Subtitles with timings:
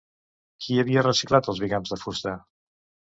[0.65, 2.33] Qui havia reciclat els bigams de fusta?